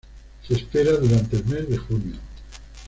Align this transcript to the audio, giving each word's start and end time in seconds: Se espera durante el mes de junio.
Se 0.47 0.55
espera 0.55 0.93
durante 0.93 1.37
el 1.37 1.45
mes 1.45 1.69
de 1.69 1.77
junio. 1.77 2.15